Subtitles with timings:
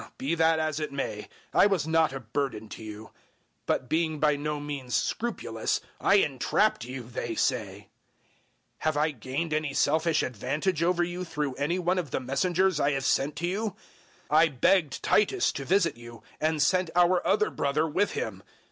[0.17, 3.11] Be that as it may: I was not a burden to you.
[3.67, 7.81] But being by no means scrupulous, I entrapped you, they say!
[8.79, 12.79] 012:017 Have I gained any selfish advantage over you through any one of the messengers
[12.79, 13.75] I have sent to you?
[14.31, 18.41] 012:018 I begged Titus to visit you, and sent our other brother with him.